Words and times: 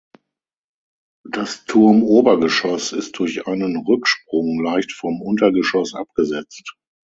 Das 1.29 1.65
Turmobergeschoss 1.65 2.91
ist 2.91 3.19
durch 3.19 3.45
einen 3.45 3.77
Rücksprung 3.85 4.59
leicht 4.63 4.93
vom 4.93 5.21
Untergeschoss 5.21 5.93
abgesetzt. 5.93 6.73